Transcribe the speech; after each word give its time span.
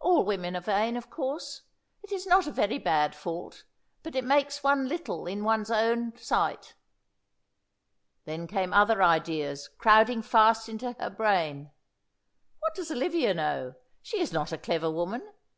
"All 0.00 0.24
women 0.24 0.56
are 0.56 0.60
vain, 0.62 0.96
of 0.96 1.10
course. 1.10 1.60
It 2.02 2.10
is 2.10 2.26
not 2.26 2.46
a 2.46 2.50
very 2.50 2.78
bad 2.78 3.14
fault, 3.14 3.64
but 4.02 4.16
it 4.16 4.24
makes 4.24 4.62
one 4.62 4.88
little 4.88 5.26
in 5.26 5.44
one's 5.44 5.70
own 5.70 6.16
sight." 6.16 6.72
Then 8.24 8.46
came 8.46 8.72
other 8.72 9.02
ideas, 9.02 9.68
crowding 9.68 10.22
fast 10.22 10.70
into 10.70 10.92
her 10.92 11.10
brain. 11.10 11.70
"What 12.60 12.74
does 12.74 12.90
Olivia 12.90 13.34
know? 13.34 13.74
She 14.00 14.20
is 14.22 14.32
not 14.32 14.52
a 14.52 14.56
clever 14.56 14.90
woman. 14.90 15.20